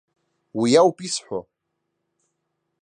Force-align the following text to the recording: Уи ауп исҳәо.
Уи 0.59 0.71
ауп 0.81 0.97
исҳәо. 1.07 1.39